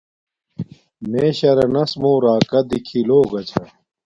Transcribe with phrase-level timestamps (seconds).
[1.09, 3.63] میے شرانس موں راکا دیکھی لوگا چھا